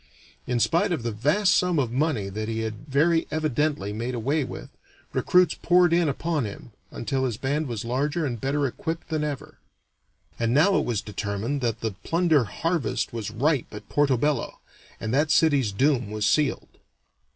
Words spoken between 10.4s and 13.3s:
now it was determined that the plunder harvest was